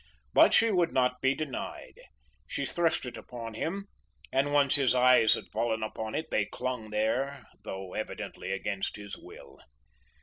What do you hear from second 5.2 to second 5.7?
had